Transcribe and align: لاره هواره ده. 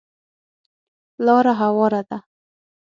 لاره 1.25 1.53
هواره 1.61 2.01
ده. 2.09 2.17